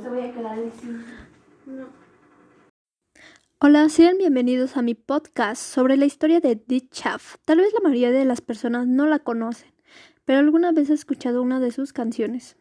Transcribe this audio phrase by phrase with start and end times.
[0.00, 0.58] Se voy a quedar
[1.66, 1.86] No.
[3.60, 7.36] Hola, sean bienvenidos a mi podcast sobre la historia de Edith Chaff.
[7.44, 9.72] Tal vez la mayoría de las personas no la conocen,
[10.24, 12.56] pero alguna vez he escuchado una de sus canciones.